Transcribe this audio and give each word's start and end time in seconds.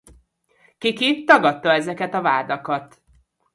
Kiki 0.77 1.23
tagadta 1.25 1.71
ezeket 1.71 2.13
a 2.13 2.21
vádakat. 2.21 3.01